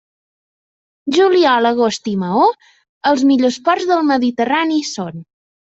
[1.17, 2.49] Juliol, agost i Maó,
[3.13, 5.25] els millors ports del Mediterrani són.